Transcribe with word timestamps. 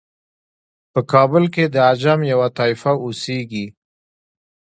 په 0.93 0.99
کابل 1.11 1.43
کې 1.53 1.63
د 1.73 1.75
عجم 1.89 2.19
یوه 2.31 2.47
طایفه 2.57 2.91
اوسیږي. 3.03 3.65